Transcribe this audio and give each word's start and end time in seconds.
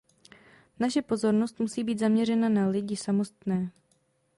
Naše 0.79 1.01
pozornost 1.01 1.59
musí 1.59 1.83
být 1.83 1.99
zaměřena 1.99 2.49
na 2.49 2.67
lidi 2.67 2.95
samotné. 2.95 3.71